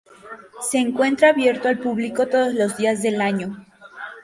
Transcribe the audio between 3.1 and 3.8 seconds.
año.